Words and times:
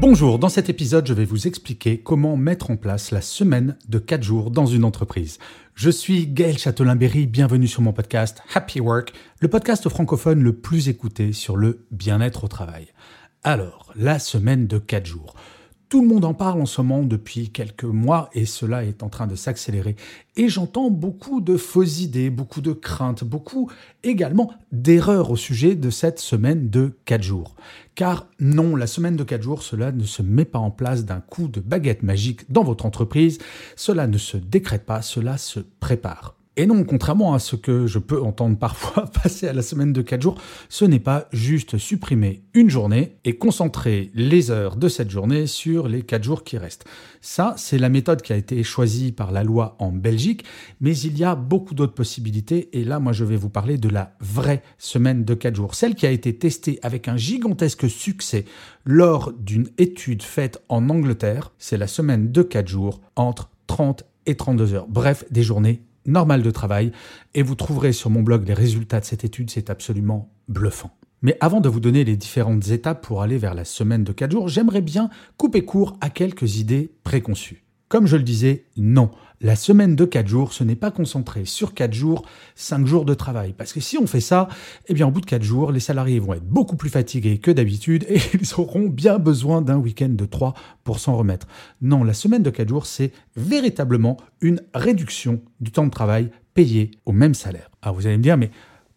Bonjour, 0.00 0.38
dans 0.38 0.48
cet 0.48 0.70
épisode, 0.70 1.06
je 1.06 1.12
vais 1.12 1.26
vous 1.26 1.46
expliquer 1.46 2.00
comment 2.00 2.34
mettre 2.34 2.70
en 2.70 2.78
place 2.78 3.10
la 3.10 3.20
semaine 3.20 3.76
de 3.86 3.98
4 3.98 4.22
jours 4.22 4.50
dans 4.50 4.64
une 4.64 4.84
entreprise. 4.84 5.38
Je 5.74 5.90
suis 5.90 6.26
Gaël 6.26 6.56
Châtelain-Berry, 6.56 7.26
bienvenue 7.26 7.68
sur 7.68 7.82
mon 7.82 7.92
podcast 7.92 8.40
Happy 8.54 8.80
Work, 8.80 9.12
le 9.40 9.48
podcast 9.48 9.86
francophone 9.90 10.42
le 10.42 10.54
plus 10.54 10.88
écouté 10.88 11.34
sur 11.34 11.54
le 11.54 11.84
bien-être 11.90 12.44
au 12.44 12.48
travail. 12.48 12.86
Alors, 13.44 13.92
la 13.94 14.18
semaine 14.18 14.66
de 14.66 14.78
4 14.78 15.04
jours. 15.04 15.34
Tout 15.90 16.02
le 16.02 16.06
monde 16.06 16.24
en 16.24 16.34
parle 16.34 16.62
en 16.62 16.66
ce 16.66 16.80
moment 16.80 17.02
depuis 17.02 17.50
quelques 17.50 17.82
mois 17.82 18.30
et 18.32 18.46
cela 18.46 18.84
est 18.84 19.02
en 19.02 19.08
train 19.08 19.26
de 19.26 19.34
s'accélérer. 19.34 19.96
Et 20.36 20.48
j'entends 20.48 20.88
beaucoup 20.88 21.40
de 21.40 21.56
fausses 21.56 22.00
idées, 22.00 22.30
beaucoup 22.30 22.60
de 22.60 22.72
craintes, 22.72 23.24
beaucoup 23.24 23.68
également 24.04 24.52
d'erreurs 24.70 25.32
au 25.32 25.36
sujet 25.36 25.74
de 25.74 25.90
cette 25.90 26.20
semaine 26.20 26.70
de 26.70 26.96
4 27.06 27.24
jours. 27.24 27.56
Car 27.96 28.28
non, 28.38 28.76
la 28.76 28.86
semaine 28.86 29.16
de 29.16 29.24
4 29.24 29.42
jours, 29.42 29.64
cela 29.64 29.90
ne 29.90 30.04
se 30.04 30.22
met 30.22 30.44
pas 30.44 30.60
en 30.60 30.70
place 30.70 31.04
d'un 31.04 31.18
coup 31.18 31.48
de 31.48 31.58
baguette 31.58 32.04
magique 32.04 32.48
dans 32.52 32.62
votre 32.62 32.86
entreprise, 32.86 33.38
cela 33.74 34.06
ne 34.06 34.16
se 34.16 34.36
décrète 34.36 34.86
pas, 34.86 35.02
cela 35.02 35.38
se 35.38 35.58
prépare. 35.58 36.39
Et 36.60 36.66
non, 36.66 36.84
contrairement 36.84 37.32
à 37.32 37.38
ce 37.38 37.56
que 37.56 37.86
je 37.86 37.98
peux 37.98 38.20
entendre 38.20 38.58
parfois 38.58 39.06
passer 39.22 39.48
à 39.48 39.54
la 39.54 39.62
semaine 39.62 39.94
de 39.94 40.02
4 40.02 40.20
jours, 40.20 40.38
ce 40.68 40.84
n'est 40.84 41.00
pas 41.00 41.26
juste 41.32 41.78
supprimer 41.78 42.42
une 42.52 42.68
journée 42.68 43.16
et 43.24 43.38
concentrer 43.38 44.10
les 44.12 44.50
heures 44.50 44.76
de 44.76 44.90
cette 44.90 45.08
journée 45.08 45.46
sur 45.46 45.88
les 45.88 46.02
4 46.02 46.22
jours 46.22 46.44
qui 46.44 46.58
restent. 46.58 46.84
Ça, 47.22 47.54
c'est 47.56 47.78
la 47.78 47.88
méthode 47.88 48.20
qui 48.20 48.34
a 48.34 48.36
été 48.36 48.62
choisie 48.62 49.10
par 49.10 49.32
la 49.32 49.42
loi 49.42 49.74
en 49.78 49.90
Belgique, 49.90 50.44
mais 50.82 50.94
il 50.98 51.16
y 51.16 51.24
a 51.24 51.34
beaucoup 51.34 51.74
d'autres 51.74 51.94
possibilités 51.94 52.68
et 52.78 52.84
là, 52.84 53.00
moi, 53.00 53.14
je 53.14 53.24
vais 53.24 53.38
vous 53.38 53.48
parler 53.48 53.78
de 53.78 53.88
la 53.88 54.14
vraie 54.20 54.62
semaine 54.76 55.24
de 55.24 55.32
4 55.32 55.56
jours, 55.56 55.74
celle 55.74 55.94
qui 55.94 56.06
a 56.06 56.10
été 56.10 56.36
testée 56.36 56.78
avec 56.82 57.08
un 57.08 57.16
gigantesque 57.16 57.88
succès 57.88 58.44
lors 58.84 59.32
d'une 59.32 59.70
étude 59.78 60.22
faite 60.22 60.62
en 60.68 60.90
Angleterre. 60.90 61.54
C'est 61.56 61.78
la 61.78 61.86
semaine 61.86 62.30
de 62.30 62.42
4 62.42 62.68
jours 62.68 63.00
entre 63.16 63.48
30 63.66 64.04
et 64.26 64.34
32 64.34 64.74
heures. 64.74 64.86
Bref, 64.90 65.24
des 65.30 65.42
journées 65.42 65.80
normal 66.06 66.42
de 66.42 66.50
travail 66.50 66.92
et 67.34 67.42
vous 67.42 67.54
trouverez 67.54 67.92
sur 67.92 68.10
mon 68.10 68.22
blog 68.22 68.46
les 68.46 68.54
résultats 68.54 69.00
de 69.00 69.04
cette 69.04 69.24
étude, 69.24 69.50
c'est 69.50 69.70
absolument 69.70 70.32
bluffant. 70.48 70.96
Mais 71.22 71.36
avant 71.40 71.60
de 71.60 71.68
vous 71.68 71.80
donner 71.80 72.04
les 72.04 72.16
différentes 72.16 72.68
étapes 72.68 73.04
pour 73.04 73.22
aller 73.22 73.36
vers 73.36 73.54
la 73.54 73.64
semaine 73.64 74.04
de 74.04 74.12
4 74.12 74.30
jours, 74.30 74.48
j'aimerais 74.48 74.80
bien 74.80 75.10
couper 75.36 75.64
court 75.64 75.96
à 76.00 76.08
quelques 76.08 76.56
idées 76.56 76.92
préconçues. 77.04 77.64
Comme 77.90 78.06
je 78.06 78.16
le 78.16 78.22
disais, 78.22 78.66
non. 78.76 79.10
La 79.40 79.56
semaine 79.56 79.96
de 79.96 80.04
4 80.04 80.28
jours, 80.28 80.52
ce 80.52 80.62
n'est 80.62 80.76
pas 80.76 80.92
concentré 80.92 81.44
sur 81.44 81.74
4 81.74 81.92
jours, 81.92 82.24
5 82.54 82.86
jours 82.86 83.04
de 83.04 83.14
travail. 83.14 83.52
Parce 83.52 83.72
que 83.72 83.80
si 83.80 83.98
on 83.98 84.06
fait 84.06 84.20
ça, 84.20 84.46
eh 84.86 84.94
bien, 84.94 85.08
au 85.08 85.10
bout 85.10 85.20
de 85.20 85.26
4 85.26 85.42
jours, 85.42 85.72
les 85.72 85.80
salariés 85.80 86.20
vont 86.20 86.34
être 86.34 86.46
beaucoup 86.46 86.76
plus 86.76 86.88
fatigués 86.88 87.38
que 87.38 87.50
d'habitude 87.50 88.06
et 88.08 88.20
ils 88.40 88.54
auront 88.58 88.88
bien 88.88 89.18
besoin 89.18 89.60
d'un 89.60 89.76
week-end 89.76 90.10
de 90.10 90.24
3 90.24 90.54
pour 90.84 91.00
s'en 91.00 91.16
remettre. 91.16 91.48
Non, 91.82 92.04
la 92.04 92.12
semaine 92.12 92.44
de 92.44 92.50
4 92.50 92.68
jours, 92.68 92.86
c'est 92.86 93.10
véritablement 93.34 94.18
une 94.40 94.62
réduction 94.72 95.42
du 95.58 95.72
temps 95.72 95.86
de 95.86 95.90
travail 95.90 96.30
payé 96.54 96.92
au 97.06 97.12
même 97.12 97.34
salaire. 97.34 97.72
Alors 97.82 97.96
vous 97.96 98.06
allez 98.06 98.18
me 98.18 98.22
dire, 98.22 98.36
mais 98.36 98.52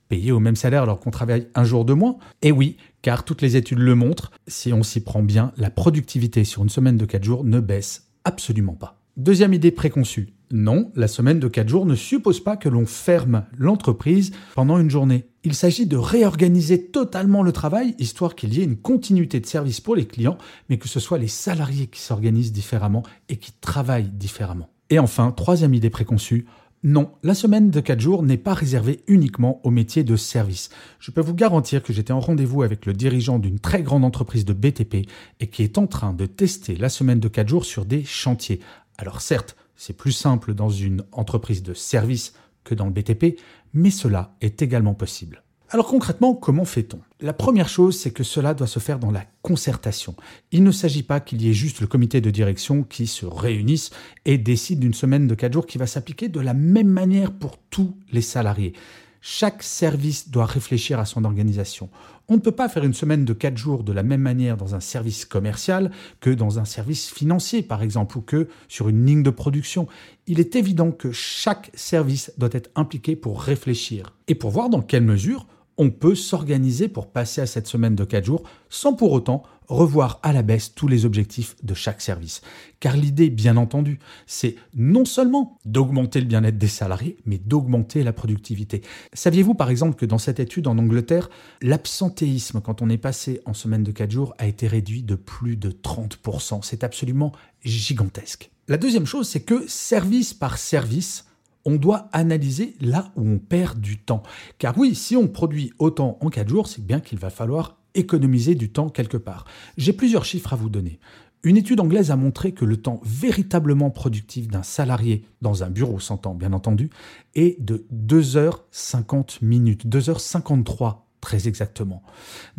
payé 0.07 0.31
au 0.31 0.39
même 0.39 0.55
salaire 0.55 0.83
alors 0.83 0.99
qu'on 0.99 1.09
travaille 1.09 1.47
un 1.55 1.63
jour 1.63 1.83
de 1.83 1.93
moins? 1.93 2.17
Eh 2.43 2.51
oui, 2.51 2.77
car 3.01 3.25
toutes 3.25 3.41
les 3.41 3.55
études 3.55 3.79
le 3.79 3.95
montrent, 3.95 4.29
si 4.47 4.71
on 4.71 4.83
s'y 4.83 4.99
prend 4.99 5.23
bien, 5.23 5.51
la 5.57 5.71
productivité 5.71 6.43
sur 6.43 6.61
une 6.61 6.69
semaine 6.69 6.97
de 6.97 7.05
4 7.05 7.23
jours 7.23 7.43
ne 7.43 7.59
baisse 7.59 8.12
Absolument 8.25 8.73
pas. 8.73 8.99
Deuxième 9.17 9.53
idée 9.53 9.71
préconçue. 9.71 10.33
Non, 10.51 10.91
la 10.95 11.07
semaine 11.07 11.39
de 11.39 11.47
4 11.47 11.67
jours 11.67 11.85
ne 11.85 11.95
suppose 11.95 12.43
pas 12.43 12.57
que 12.57 12.69
l'on 12.69 12.85
ferme 12.85 13.45
l'entreprise 13.57 14.31
pendant 14.55 14.79
une 14.79 14.89
journée. 14.89 15.25
Il 15.43 15.55
s'agit 15.55 15.85
de 15.85 15.97
réorganiser 15.97 16.87
totalement 16.87 17.43
le 17.43 17.51
travail, 17.51 17.95
histoire 17.99 18.35
qu'il 18.35 18.53
y 18.53 18.61
ait 18.61 18.65
une 18.65 18.77
continuité 18.77 19.39
de 19.39 19.45
service 19.45 19.81
pour 19.81 19.95
les 19.95 20.05
clients, 20.05 20.37
mais 20.69 20.77
que 20.77 20.87
ce 20.87 20.99
soit 20.99 21.17
les 21.17 21.27
salariés 21.27 21.87
qui 21.87 22.01
s'organisent 22.01 22.53
différemment 22.53 23.03
et 23.29 23.37
qui 23.37 23.51
travaillent 23.51 24.09
différemment. 24.09 24.69
Et 24.89 24.99
enfin, 24.99 25.31
troisième 25.31 25.73
idée 25.73 25.89
préconçue, 25.89 26.45
non, 26.85 27.13
la 27.23 27.33
semaine 27.33 27.71
de 27.71 27.79
4 27.79 28.01
jours 28.01 28.23
n'est 28.23 28.35
pas 28.35 28.53
réservée 28.53 29.05
uniquement 29.07 29.61
au 29.63 29.71
métier 29.71 30.03
de 30.03 30.17
service. 30.17 30.69
Je 30.99 31.11
peux 31.11 31.21
vous 31.21 31.33
garantir 31.33 31.81
que 31.81 31.93
j'étais 31.93 32.11
en 32.11 32.19
rendez-vous 32.19 32.61
avec 32.61 32.85
le 32.85 32.91
dirigeant 32.91 33.39
d'une 33.39 33.59
très 33.59 33.81
grande 33.81 34.03
entreprise 34.03 34.43
de 34.43 34.51
BTP 34.51 35.07
et 35.39 35.47
qui 35.47 35.63
est 35.63 35.77
en 35.77 35.87
train 35.87 36.11
de 36.11 36.25
tester 36.25 36.75
la 36.75 36.89
semaine 36.89 37.21
de 37.21 37.29
4 37.29 37.47
jours 37.47 37.63
sur 37.63 37.85
des 37.85 38.03
chantiers. 38.03 38.59
Alors 38.97 39.21
certes, 39.21 39.55
c'est 39.77 39.95
plus 39.95 40.11
simple 40.11 40.53
dans 40.53 40.69
une 40.69 41.05
entreprise 41.13 41.63
de 41.63 41.73
service 41.73 42.33
que 42.65 42.75
dans 42.75 42.85
le 42.85 42.91
BTP, 42.91 43.39
mais 43.73 43.89
cela 43.89 44.35
est 44.41 44.61
également 44.61 44.93
possible. 44.93 45.41
Alors 45.73 45.87
concrètement, 45.87 46.35
comment 46.35 46.65
fait-on? 46.65 46.99
La 47.19 47.33
première 47.33 47.67
chose, 47.67 47.97
c'est 47.97 48.11
que 48.11 48.23
cela 48.23 48.53
doit 48.53 48.67
se 48.67 48.77
faire 48.77 48.99
dans 48.99 49.09
la 49.09 49.25
concertation. 49.41 50.15
Il 50.51 50.63
ne 50.63 50.69
s'agit 50.69 51.01
pas 51.01 51.19
qu'il 51.19 51.41
y 51.41 51.49
ait 51.49 51.53
juste 51.53 51.81
le 51.81 51.87
comité 51.87 52.21
de 52.21 52.29
direction 52.29 52.83
qui 52.83 53.07
se 53.07 53.25
réunisse 53.25 53.89
et 54.25 54.37
décide 54.37 54.81
d'une 54.81 54.93
semaine 54.93 55.25
de 55.25 55.33
4 55.33 55.51
jours 55.51 55.65
qui 55.65 55.79
va 55.79 55.87
s'appliquer 55.87 56.29
de 56.29 56.39
la 56.39 56.53
même 56.53 56.89
manière 56.89 57.31
pour 57.31 57.57
tous 57.71 57.97
les 58.11 58.21
salariés. 58.21 58.73
Chaque 59.19 59.63
service 59.63 60.29
doit 60.29 60.45
réfléchir 60.45 60.99
à 60.99 61.05
son 61.05 61.25
organisation. 61.25 61.89
On 62.27 62.35
ne 62.35 62.41
peut 62.41 62.51
pas 62.51 62.69
faire 62.69 62.83
une 62.83 62.93
semaine 62.93 63.25
de 63.25 63.33
4 63.33 63.57
jours 63.57 63.83
de 63.83 63.93
la 63.93 64.03
même 64.03 64.21
manière 64.21 64.57
dans 64.57 64.75
un 64.75 64.79
service 64.79 65.25
commercial 65.25 65.89
que 66.19 66.29
dans 66.29 66.59
un 66.59 66.65
service 66.65 67.09
financier, 67.09 67.63
par 67.63 67.81
exemple, 67.81 68.19
ou 68.19 68.21
que 68.21 68.47
sur 68.67 68.89
une 68.89 69.07
ligne 69.07 69.23
de 69.23 69.31
production. 69.31 69.87
Il 70.27 70.39
est 70.39 70.55
évident 70.55 70.91
que 70.91 71.11
chaque 71.11 71.71
service 71.73 72.31
doit 72.37 72.49
être 72.51 72.69
impliqué 72.75 73.15
pour 73.15 73.41
réfléchir 73.41 74.13
et 74.27 74.35
pour 74.35 74.51
voir 74.51 74.69
dans 74.69 74.83
quelle 74.83 75.03
mesure 75.03 75.47
on 75.77 75.89
peut 75.89 76.15
s'organiser 76.15 76.87
pour 76.87 77.07
passer 77.07 77.41
à 77.41 77.45
cette 77.45 77.67
semaine 77.67 77.95
de 77.95 78.03
4 78.03 78.25
jours 78.25 78.43
sans 78.69 78.93
pour 78.93 79.11
autant 79.11 79.43
revoir 79.67 80.19
à 80.23 80.33
la 80.33 80.41
baisse 80.41 80.75
tous 80.75 80.87
les 80.87 81.05
objectifs 81.05 81.55
de 81.63 81.73
chaque 81.73 82.01
service. 82.01 82.41
Car 82.79 82.97
l'idée, 82.97 83.29
bien 83.29 83.57
entendu, 83.57 83.99
c'est 84.27 84.55
non 84.75 85.05
seulement 85.05 85.57
d'augmenter 85.65 86.19
le 86.19 86.27
bien-être 86.27 86.57
des 86.57 86.67
salariés, 86.67 87.17
mais 87.25 87.37
d'augmenter 87.37 88.03
la 88.03 88.13
productivité. 88.13 88.81
Saviez-vous 89.13 89.53
par 89.53 89.69
exemple 89.69 89.95
que 89.95 90.05
dans 90.05 90.17
cette 90.17 90.39
étude 90.39 90.67
en 90.67 90.77
Angleterre, 90.77 91.29
l'absentéisme 91.61 92.61
quand 92.61 92.81
on 92.81 92.89
est 92.89 92.97
passé 92.97 93.41
en 93.45 93.53
semaine 93.53 93.83
de 93.83 93.91
4 93.91 94.11
jours 94.11 94.33
a 94.37 94.47
été 94.47 94.67
réduit 94.67 95.03
de 95.03 95.15
plus 95.15 95.55
de 95.55 95.71
30%. 95.71 96.59
C'est 96.61 96.83
absolument 96.83 97.31
gigantesque. 97.63 98.51
La 98.67 98.77
deuxième 98.77 99.05
chose, 99.05 99.27
c'est 99.27 99.41
que 99.41 99.67
service 99.67 100.33
par 100.33 100.57
service, 100.57 101.25
on 101.65 101.75
doit 101.75 102.09
analyser 102.11 102.75
là 102.81 103.11
où 103.15 103.27
on 103.27 103.39
perd 103.39 103.79
du 103.79 103.97
temps. 103.97 104.23
Car 104.57 104.77
oui, 104.77 104.95
si 104.95 105.15
on 105.15 105.27
produit 105.27 105.71
autant 105.79 106.17
en 106.21 106.29
4 106.29 106.49
jours, 106.49 106.67
c'est 106.67 106.85
bien 106.85 106.99
qu'il 106.99 107.19
va 107.19 107.29
falloir 107.29 107.77
économiser 107.95 108.55
du 108.55 108.69
temps 108.69 108.89
quelque 108.89 109.17
part. 109.17 109.45
J'ai 109.77 109.93
plusieurs 109.93 110.25
chiffres 110.25 110.53
à 110.53 110.55
vous 110.55 110.69
donner. 110.69 110.99
Une 111.43 111.57
étude 111.57 111.81
anglaise 111.81 112.09
a 112.09 112.15
montré 112.15 112.53
que 112.53 112.63
le 112.63 112.77
temps 112.77 113.01
véritablement 113.03 113.89
productif 113.89 114.47
d'un 114.47 114.63
salarié 114.63 115.25
dans 115.41 115.63
un 115.63 115.69
bureau, 115.69 115.99
s'entend 115.99 116.35
bien 116.35 116.53
entendu, 116.53 116.89
est 117.35 117.61
de 117.61 117.85
2h50 117.93 119.39
minutes, 119.43 119.85
2h53 119.85 120.99
très 121.19 121.47
exactement. 121.47 122.01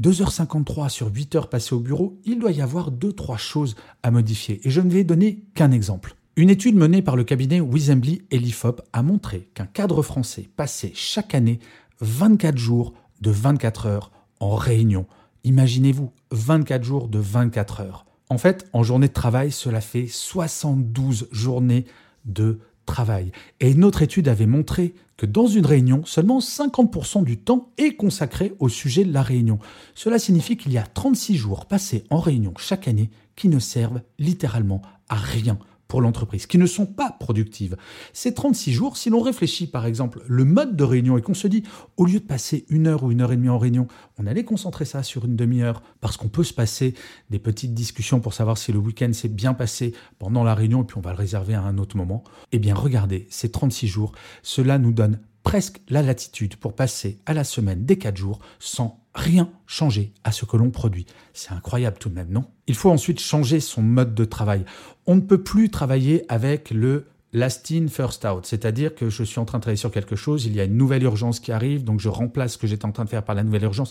2h53 0.00 0.88
sur 0.88 1.08
8 1.08 1.34
heures 1.34 1.48
passées 1.50 1.74
au 1.74 1.80
bureau, 1.80 2.18
il 2.24 2.38
doit 2.38 2.52
y 2.52 2.62
avoir 2.62 2.90
2-3 2.90 3.38
choses 3.38 3.74
à 4.02 4.10
modifier. 4.10 4.60
Et 4.66 4.70
je 4.70 4.80
ne 4.80 4.90
vais 4.90 5.04
donner 5.04 5.44
qu'un 5.54 5.70
exemple. 5.70 6.14
Une 6.36 6.50
étude 6.50 6.74
menée 6.74 7.00
par 7.00 7.14
le 7.14 7.22
cabinet 7.22 7.60
Wisembly 7.60 8.22
et 8.32 8.40
l'IFOP 8.40 8.82
a 8.92 9.04
montré 9.04 9.48
qu'un 9.54 9.66
cadre 9.66 10.02
français 10.02 10.48
passait 10.56 10.90
chaque 10.92 11.32
année 11.32 11.60
24 12.00 12.58
jours 12.58 12.92
de 13.20 13.30
24 13.30 13.86
heures 13.86 14.10
en 14.40 14.56
réunion. 14.56 15.06
Imaginez-vous, 15.44 16.10
24 16.32 16.82
jours 16.82 17.06
de 17.06 17.20
24 17.20 17.82
heures. 17.82 18.04
En 18.30 18.38
fait, 18.38 18.68
en 18.72 18.82
journée 18.82 19.06
de 19.06 19.12
travail, 19.12 19.52
cela 19.52 19.80
fait 19.80 20.08
72 20.08 21.28
journées 21.30 21.84
de 22.24 22.58
travail. 22.84 23.30
Et 23.60 23.70
une 23.70 23.84
autre 23.84 24.02
étude 24.02 24.26
avait 24.26 24.46
montré 24.46 24.94
que 25.16 25.26
dans 25.26 25.46
une 25.46 25.66
réunion, 25.66 26.04
seulement 26.04 26.40
50% 26.40 27.22
du 27.22 27.38
temps 27.38 27.68
est 27.78 27.94
consacré 27.94 28.54
au 28.58 28.68
sujet 28.68 29.04
de 29.04 29.12
la 29.12 29.22
réunion. 29.22 29.60
Cela 29.94 30.18
signifie 30.18 30.56
qu'il 30.56 30.72
y 30.72 30.78
a 30.78 30.82
36 30.82 31.36
jours 31.36 31.66
passés 31.66 32.02
en 32.10 32.18
réunion 32.18 32.54
chaque 32.58 32.88
année 32.88 33.10
qui 33.36 33.46
ne 33.46 33.60
servent 33.60 34.02
littéralement 34.18 34.82
à 35.08 35.14
rien 35.14 35.60
l'entreprise, 36.00 36.46
qui 36.46 36.58
ne 36.58 36.66
sont 36.66 36.86
pas 36.86 37.10
productives. 37.18 37.76
Ces 38.12 38.34
36 38.34 38.72
jours, 38.72 38.96
si 38.96 39.10
l'on 39.10 39.20
réfléchit 39.20 39.66
par 39.66 39.86
exemple 39.86 40.22
le 40.26 40.44
mode 40.44 40.76
de 40.76 40.84
réunion 40.84 41.18
et 41.18 41.22
qu'on 41.22 41.34
se 41.34 41.48
dit, 41.48 41.62
au 41.96 42.06
lieu 42.06 42.20
de 42.20 42.24
passer 42.24 42.66
une 42.68 42.86
heure 42.86 43.04
ou 43.04 43.10
une 43.10 43.20
heure 43.20 43.32
et 43.32 43.36
demie 43.36 43.48
en 43.48 43.58
réunion, 43.58 43.86
on 44.18 44.26
allait 44.26 44.44
concentrer 44.44 44.84
ça 44.84 45.02
sur 45.02 45.24
une 45.24 45.36
demi-heure, 45.36 45.82
parce 46.00 46.16
qu'on 46.16 46.28
peut 46.28 46.44
se 46.44 46.54
passer 46.54 46.94
des 47.30 47.38
petites 47.38 47.74
discussions 47.74 48.20
pour 48.20 48.34
savoir 48.34 48.58
si 48.58 48.72
le 48.72 48.78
week-end 48.78 49.12
s'est 49.12 49.28
bien 49.28 49.54
passé 49.54 49.94
pendant 50.18 50.44
la 50.44 50.54
réunion, 50.54 50.82
et 50.82 50.86
puis 50.86 50.98
on 50.98 51.02
va 51.02 51.12
le 51.12 51.18
réserver 51.18 51.54
à 51.54 51.62
un 51.62 51.78
autre 51.78 51.96
moment. 51.96 52.24
Eh 52.52 52.58
bien 52.58 52.74
regardez, 52.74 53.26
ces 53.30 53.50
36 53.50 53.86
jours, 53.86 54.12
cela 54.42 54.78
nous 54.78 54.92
donne 54.92 55.18
presque 55.44 55.80
la 55.88 56.02
latitude 56.02 56.56
pour 56.56 56.74
passer 56.74 57.20
à 57.26 57.34
la 57.34 57.44
semaine 57.44 57.84
des 57.84 57.96
4 57.96 58.16
jours 58.16 58.40
sans 58.58 59.04
rien 59.14 59.48
changer 59.66 60.12
à 60.24 60.32
ce 60.32 60.44
que 60.44 60.56
l'on 60.56 60.70
produit. 60.70 61.06
C'est 61.32 61.52
incroyable 61.52 61.98
tout 62.00 62.08
de 62.08 62.14
même, 62.14 62.30
non? 62.30 62.46
Il 62.66 62.74
faut 62.74 62.90
ensuite 62.90 63.20
changer 63.20 63.60
son 63.60 63.82
mode 63.82 64.14
de 64.14 64.24
travail. 64.24 64.64
On 65.06 65.14
ne 65.14 65.20
peut 65.20 65.44
plus 65.44 65.70
travailler 65.70 66.24
avec 66.28 66.70
le 66.70 67.06
last 67.34 67.70
in, 67.72 67.88
first 67.88 68.24
out, 68.24 68.46
c'est-à-dire 68.46 68.94
que 68.94 69.10
je 69.10 69.24
suis 69.24 69.40
en 69.40 69.44
train 69.44 69.58
de 69.58 69.62
travailler 69.62 69.76
sur 69.76 69.90
quelque 69.90 70.14
chose, 70.14 70.46
il 70.46 70.54
y 70.54 70.60
a 70.60 70.64
une 70.64 70.76
nouvelle 70.76 71.02
urgence 71.02 71.40
qui 71.40 71.50
arrive, 71.50 71.82
donc 71.82 71.98
je 71.98 72.08
remplace 72.08 72.52
ce 72.52 72.58
que 72.58 72.68
j'étais 72.68 72.86
en 72.86 72.92
train 72.92 73.04
de 73.04 73.10
faire 73.10 73.24
par 73.24 73.34
la 73.34 73.42
nouvelle 73.42 73.64
urgence. 73.64 73.90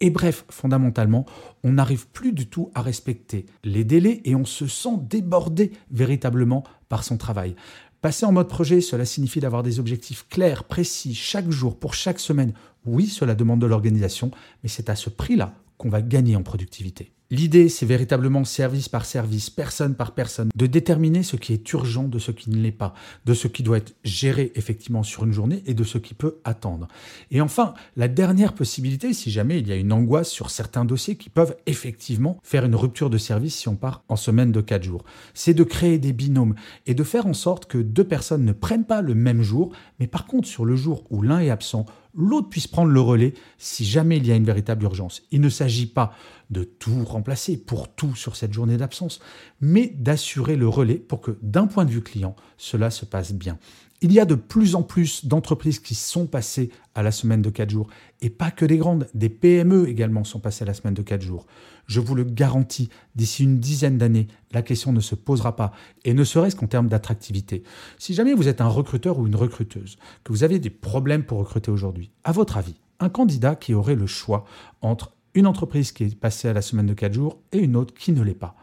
Et 0.00 0.10
bref, 0.10 0.44
fondamentalement, 0.48 1.26
on 1.64 1.72
n'arrive 1.72 2.06
plus 2.08 2.32
du 2.32 2.46
tout 2.46 2.70
à 2.72 2.82
respecter 2.82 3.46
les 3.64 3.82
délais 3.82 4.20
et 4.24 4.36
on 4.36 4.44
se 4.44 4.68
sent 4.68 4.96
débordé 5.00 5.72
véritablement 5.90 6.62
par 6.88 7.02
son 7.02 7.16
travail. 7.16 7.56
Passer 8.04 8.26
en 8.26 8.32
mode 8.32 8.48
projet, 8.48 8.82
cela 8.82 9.06
signifie 9.06 9.40
d'avoir 9.40 9.62
des 9.62 9.80
objectifs 9.80 10.26
clairs, 10.28 10.64
précis, 10.64 11.14
chaque 11.14 11.50
jour, 11.50 11.78
pour 11.78 11.94
chaque 11.94 12.20
semaine. 12.20 12.52
Oui, 12.84 13.06
cela 13.06 13.34
demande 13.34 13.62
de 13.62 13.66
l'organisation, 13.66 14.30
mais 14.62 14.68
c'est 14.68 14.90
à 14.90 14.94
ce 14.94 15.08
prix-là 15.08 15.54
qu'on 15.78 15.88
va 15.88 16.02
gagner 16.02 16.36
en 16.36 16.42
productivité. 16.42 17.12
L'idée, 17.34 17.68
c'est 17.68 17.84
véritablement 17.84 18.44
service 18.44 18.88
par 18.88 19.04
service, 19.04 19.50
personne 19.50 19.96
par 19.96 20.12
personne, 20.12 20.50
de 20.54 20.66
déterminer 20.66 21.24
ce 21.24 21.34
qui 21.34 21.52
est 21.52 21.72
urgent 21.72 22.04
de 22.04 22.20
ce 22.20 22.30
qui 22.30 22.48
ne 22.48 22.62
l'est 22.62 22.70
pas, 22.70 22.94
de 23.24 23.34
ce 23.34 23.48
qui 23.48 23.64
doit 23.64 23.78
être 23.78 23.96
géré 24.04 24.52
effectivement 24.54 25.02
sur 25.02 25.24
une 25.24 25.32
journée 25.32 25.64
et 25.66 25.74
de 25.74 25.82
ce 25.82 25.98
qui 25.98 26.14
peut 26.14 26.36
attendre. 26.44 26.86
Et 27.32 27.40
enfin, 27.40 27.74
la 27.96 28.06
dernière 28.06 28.52
possibilité, 28.52 29.12
si 29.12 29.32
jamais 29.32 29.58
il 29.58 29.66
y 29.66 29.72
a 29.72 29.74
une 29.74 29.92
angoisse 29.92 30.30
sur 30.30 30.48
certains 30.48 30.84
dossiers 30.84 31.16
qui 31.16 31.28
peuvent 31.28 31.56
effectivement 31.66 32.38
faire 32.44 32.66
une 32.66 32.76
rupture 32.76 33.10
de 33.10 33.18
service 33.18 33.56
si 33.56 33.68
on 33.68 33.74
part 33.74 34.04
en 34.06 34.14
semaine 34.14 34.52
de 34.52 34.60
4 34.60 34.84
jours, 34.84 35.02
c'est 35.34 35.54
de 35.54 35.64
créer 35.64 35.98
des 35.98 36.12
binômes 36.12 36.54
et 36.86 36.94
de 36.94 37.02
faire 37.02 37.26
en 37.26 37.34
sorte 37.34 37.66
que 37.66 37.78
deux 37.78 38.04
personnes 38.04 38.44
ne 38.44 38.52
prennent 38.52 38.86
pas 38.86 39.02
le 39.02 39.16
même 39.16 39.42
jour, 39.42 39.72
mais 39.98 40.06
par 40.06 40.26
contre 40.26 40.46
sur 40.46 40.64
le 40.64 40.76
jour 40.76 41.02
où 41.10 41.20
l'un 41.20 41.40
est 41.40 41.50
absent, 41.50 41.84
l'autre 42.16 42.48
puisse 42.48 42.66
prendre 42.66 42.92
le 42.92 43.00
relais 43.00 43.34
si 43.58 43.84
jamais 43.84 44.18
il 44.18 44.26
y 44.26 44.32
a 44.32 44.36
une 44.36 44.44
véritable 44.44 44.84
urgence. 44.84 45.22
Il 45.30 45.40
ne 45.40 45.48
s'agit 45.48 45.86
pas 45.86 46.14
de 46.50 46.64
tout 46.64 47.04
remplacer 47.04 47.56
pour 47.56 47.94
tout 47.94 48.14
sur 48.14 48.36
cette 48.36 48.52
journée 48.52 48.76
d'absence, 48.76 49.20
mais 49.60 49.88
d'assurer 49.88 50.56
le 50.56 50.68
relais 50.68 50.96
pour 50.96 51.20
que 51.20 51.38
d'un 51.42 51.66
point 51.66 51.84
de 51.84 51.90
vue 51.90 52.02
client, 52.02 52.36
cela 52.56 52.90
se 52.90 53.04
passe 53.04 53.32
bien. 53.32 53.58
Il 54.00 54.12
y 54.12 54.20
a 54.20 54.26
de 54.26 54.34
plus 54.34 54.74
en 54.74 54.82
plus 54.82 55.24
d'entreprises 55.24 55.78
qui 55.78 55.94
sont 55.94 56.26
passées 56.26 56.70
à 56.94 57.02
la 57.02 57.10
semaine 57.10 57.40
de 57.40 57.48
4 57.48 57.70
jours, 57.70 57.88
et 58.20 58.28
pas 58.28 58.50
que 58.50 58.66
des 58.66 58.76
grandes, 58.76 59.08
des 59.14 59.30
PME 59.30 59.88
également 59.88 60.24
sont 60.24 60.40
passées 60.40 60.64
à 60.64 60.66
la 60.66 60.74
semaine 60.74 60.92
de 60.92 61.00
4 61.00 61.22
jours. 61.22 61.46
Je 61.86 62.00
vous 62.00 62.14
le 62.14 62.24
garantis, 62.24 62.90
d'ici 63.14 63.44
une 63.44 63.60
dizaine 63.60 63.96
d'années, 63.96 64.28
la 64.52 64.60
question 64.60 64.92
ne 64.92 65.00
se 65.00 65.14
posera 65.14 65.56
pas, 65.56 65.72
et 66.04 66.12
ne 66.12 66.24
serait-ce 66.24 66.54
qu'en 66.54 66.66
termes 66.66 66.88
d'attractivité. 66.88 67.62
Si 67.98 68.12
jamais 68.12 68.34
vous 68.34 68.48
êtes 68.48 68.60
un 68.60 68.68
recruteur 68.68 69.18
ou 69.18 69.26
une 69.26 69.36
recruteuse, 69.36 69.96
que 70.22 70.32
vous 70.32 70.44
avez 70.44 70.58
des 70.58 70.70
problèmes 70.70 71.24
pour 71.24 71.38
recruter 71.38 71.70
aujourd'hui, 71.70 72.10
à 72.24 72.32
votre 72.32 72.58
avis, 72.58 72.76
un 73.00 73.08
candidat 73.08 73.56
qui 73.56 73.72
aurait 73.72 73.94
le 73.94 74.06
choix 74.06 74.44
entre 74.82 75.13
une 75.34 75.46
entreprise 75.46 75.92
qui 75.92 76.04
est 76.04 76.18
passée 76.18 76.48
à 76.48 76.52
la 76.52 76.62
semaine 76.62 76.86
de 76.86 76.94
4 76.94 77.12
jours 77.12 77.40
et 77.52 77.58
une 77.58 77.76
autre 77.76 77.94
qui 77.94 78.12
ne 78.12 78.22
l'est 78.22 78.34
pas. 78.34 78.56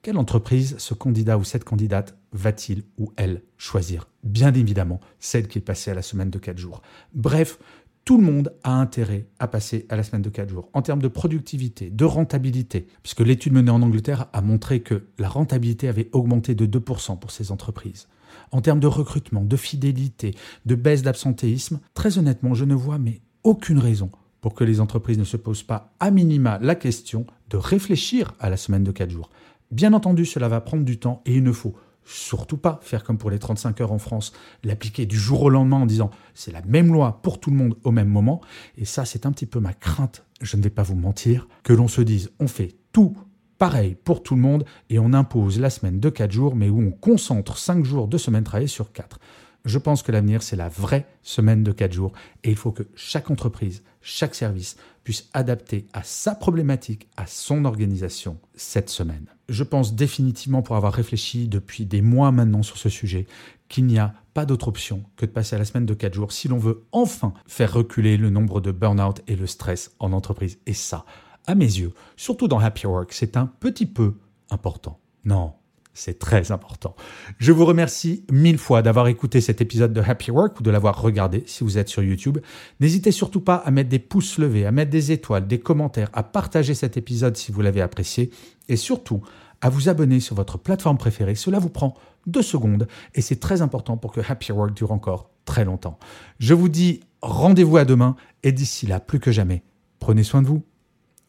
Quelle 0.00 0.16
entreprise 0.16 0.74
ce 0.78 0.94
candidat 0.94 1.38
ou 1.38 1.44
cette 1.44 1.64
candidate 1.64 2.18
va-t-il 2.32 2.82
ou 2.98 3.12
elle 3.16 3.42
choisir? 3.56 4.08
Bien 4.24 4.52
évidemment, 4.52 5.00
celle 5.20 5.46
qui 5.46 5.58
est 5.58 5.62
passée 5.62 5.92
à 5.92 5.94
la 5.94 6.02
semaine 6.02 6.30
de 6.30 6.38
4 6.38 6.58
jours. 6.58 6.82
Bref, 7.14 7.58
tout 8.04 8.18
le 8.18 8.24
monde 8.24 8.52
a 8.64 8.72
intérêt 8.72 9.28
à 9.38 9.46
passer 9.46 9.86
à 9.90 9.96
la 9.96 10.02
semaine 10.02 10.22
de 10.22 10.28
4 10.28 10.48
jours. 10.48 10.68
En 10.72 10.82
termes 10.82 11.02
de 11.02 11.06
productivité, 11.06 11.88
de 11.88 12.04
rentabilité, 12.04 12.88
puisque 13.02 13.20
l'étude 13.20 13.52
menée 13.52 13.70
en 13.70 13.82
Angleterre 13.82 14.26
a 14.32 14.40
montré 14.40 14.80
que 14.80 15.04
la 15.18 15.28
rentabilité 15.28 15.86
avait 15.86 16.08
augmenté 16.12 16.56
de 16.56 16.66
2% 16.66 17.20
pour 17.20 17.30
ces 17.30 17.52
entreprises. 17.52 18.08
En 18.50 18.60
termes 18.60 18.80
de 18.80 18.88
recrutement, 18.88 19.44
de 19.44 19.56
fidélité, 19.56 20.34
de 20.66 20.74
baisse 20.74 21.02
d'absentéisme, 21.02 21.78
très 21.94 22.18
honnêtement, 22.18 22.54
je 22.54 22.64
ne 22.64 22.74
vois 22.74 22.98
mais 22.98 23.20
aucune 23.44 23.78
raison 23.78 24.10
pour 24.42 24.54
que 24.54 24.64
les 24.64 24.80
entreprises 24.80 25.18
ne 25.18 25.24
se 25.24 25.38
posent 25.38 25.62
pas 25.62 25.94
à 25.98 26.10
minima 26.10 26.58
la 26.60 26.74
question 26.74 27.26
de 27.48 27.56
réfléchir 27.56 28.34
à 28.38 28.50
la 28.50 28.58
semaine 28.58 28.84
de 28.84 28.92
4 28.92 29.08
jours. 29.08 29.30
Bien 29.70 29.94
entendu, 29.94 30.26
cela 30.26 30.48
va 30.48 30.60
prendre 30.60 30.84
du 30.84 30.98
temps 30.98 31.22
et 31.24 31.36
il 31.36 31.42
ne 31.42 31.52
faut 31.52 31.74
surtout 32.04 32.56
pas 32.56 32.80
faire 32.82 33.04
comme 33.04 33.16
pour 33.16 33.30
les 33.30 33.38
35 33.38 33.80
heures 33.80 33.92
en 33.92 33.98
France, 33.98 34.32
l'appliquer 34.64 35.06
du 35.06 35.16
jour 35.16 35.42
au 35.42 35.48
lendemain 35.48 35.78
en 35.78 35.86
disant 35.86 36.10
c'est 36.34 36.50
la 36.50 36.60
même 36.62 36.92
loi 36.92 37.20
pour 37.22 37.40
tout 37.40 37.50
le 37.50 37.56
monde 37.56 37.76
au 37.84 37.92
même 37.92 38.08
moment. 38.08 38.40
Et 38.76 38.84
ça, 38.84 39.04
c'est 39.04 39.24
un 39.24 39.32
petit 39.32 39.46
peu 39.46 39.60
ma 39.60 39.72
crainte, 39.72 40.24
je 40.40 40.56
ne 40.56 40.62
vais 40.62 40.70
pas 40.70 40.82
vous 40.82 40.96
mentir, 40.96 41.46
que 41.62 41.72
l'on 41.72 41.88
se 41.88 42.02
dise 42.02 42.30
on 42.40 42.48
fait 42.48 42.74
tout 42.92 43.16
pareil 43.58 43.94
pour 43.94 44.24
tout 44.24 44.34
le 44.34 44.40
monde 44.40 44.64
et 44.90 44.98
on 44.98 45.12
impose 45.12 45.60
la 45.60 45.70
semaine 45.70 46.00
de 46.00 46.10
4 46.10 46.32
jours, 46.32 46.56
mais 46.56 46.68
où 46.68 46.80
on 46.80 46.90
concentre 46.90 47.56
5 47.56 47.84
jours 47.84 48.08
de 48.08 48.18
semaine 48.18 48.42
travaillée 48.42 48.66
sur 48.66 48.90
4. 48.90 49.20
Je 49.64 49.78
pense 49.78 50.02
que 50.02 50.10
l'avenir, 50.10 50.42
c'est 50.42 50.56
la 50.56 50.68
vraie 50.68 51.06
semaine 51.22 51.62
de 51.62 51.72
4 51.72 51.92
jours 51.92 52.12
et 52.42 52.50
il 52.50 52.56
faut 52.56 52.72
que 52.72 52.82
chaque 52.94 53.30
entreprise, 53.30 53.82
chaque 54.00 54.34
service 54.34 54.76
puisse 55.04 55.28
adapter 55.32 55.86
à 55.92 56.02
sa 56.02 56.34
problématique, 56.34 57.08
à 57.16 57.26
son 57.26 57.64
organisation 57.64 58.38
cette 58.54 58.90
semaine. 58.90 59.26
Je 59.48 59.62
pense 59.62 59.94
définitivement, 59.94 60.62
pour 60.62 60.76
avoir 60.76 60.92
réfléchi 60.92 61.48
depuis 61.48 61.86
des 61.86 62.02
mois 62.02 62.32
maintenant 62.32 62.62
sur 62.62 62.76
ce 62.76 62.88
sujet, 62.88 63.26
qu'il 63.68 63.86
n'y 63.86 63.98
a 63.98 64.14
pas 64.34 64.46
d'autre 64.46 64.68
option 64.68 65.04
que 65.16 65.26
de 65.26 65.30
passer 65.30 65.56
à 65.56 65.58
la 65.58 65.64
semaine 65.64 65.86
de 65.86 65.94
4 65.94 66.14
jours 66.14 66.32
si 66.32 66.48
l'on 66.48 66.58
veut 66.58 66.84
enfin 66.90 67.32
faire 67.46 67.72
reculer 67.72 68.16
le 68.16 68.30
nombre 68.30 68.60
de 68.60 68.72
burn-out 68.72 69.22
et 69.28 69.36
le 69.36 69.46
stress 69.46 69.94
en 69.98 70.12
entreprise. 70.12 70.58
Et 70.66 70.74
ça, 70.74 71.04
à 71.46 71.54
mes 71.54 71.64
yeux, 71.64 71.92
surtout 72.16 72.48
dans 72.48 72.58
Happy 72.58 72.86
Work, 72.86 73.12
c'est 73.12 73.36
un 73.36 73.46
petit 73.46 73.86
peu 73.86 74.14
important. 74.50 74.98
Non, 75.24 75.54
c'est 75.94 76.18
très 76.18 76.52
important. 76.52 76.94
Je 77.38 77.52
vous 77.52 77.66
remercie 77.66 78.24
mille 78.30 78.58
fois 78.58 78.82
d'avoir 78.82 79.08
écouté 79.08 79.40
cet 79.40 79.60
épisode 79.60 79.92
de 79.92 80.00
Happy 80.00 80.30
Work 80.30 80.60
ou 80.60 80.62
de 80.62 80.70
l'avoir 80.70 81.00
regardé 81.00 81.44
si 81.46 81.64
vous 81.64 81.78
êtes 81.78 81.88
sur 81.88 82.02
YouTube. 82.02 82.38
N'hésitez 82.80 83.12
surtout 83.12 83.40
pas 83.40 83.56
à 83.56 83.70
mettre 83.70 83.90
des 83.90 83.98
pouces 83.98 84.38
levés, 84.38 84.64
à 84.64 84.72
mettre 84.72 84.90
des 84.90 85.12
étoiles, 85.12 85.46
des 85.46 85.60
commentaires, 85.60 86.08
à 86.12 86.22
partager 86.22 86.74
cet 86.74 86.96
épisode 86.96 87.36
si 87.36 87.52
vous 87.52 87.60
l'avez 87.60 87.82
apprécié 87.82 88.30
et 88.68 88.76
surtout 88.76 89.22
à 89.60 89.68
vous 89.68 89.88
abonner 89.88 90.20
sur 90.20 90.34
votre 90.34 90.58
plateforme 90.58 90.98
préférée. 90.98 91.34
Cela 91.34 91.58
vous 91.58 91.70
prend 91.70 91.94
deux 92.26 92.42
secondes 92.42 92.88
et 93.14 93.20
c'est 93.20 93.40
très 93.40 93.62
important 93.62 93.96
pour 93.96 94.12
que 94.12 94.20
Happy 94.26 94.52
Work 94.52 94.74
dure 94.74 94.92
encore 94.92 95.30
très 95.44 95.64
longtemps. 95.64 95.98
Je 96.38 96.54
vous 96.54 96.68
dis 96.68 97.00
rendez-vous 97.20 97.76
à 97.76 97.84
demain 97.84 98.16
et 98.42 98.52
d'ici 98.52 98.86
là, 98.86 98.98
plus 98.98 99.20
que 99.20 99.30
jamais, 99.30 99.62
prenez 99.98 100.24
soin 100.24 100.42
de 100.42 100.46
vous. 100.46 100.62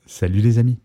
Salut 0.05 0.39
les 0.39 0.57
amis. 0.57 0.82